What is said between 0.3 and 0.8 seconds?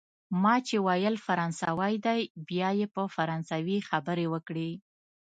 ما چي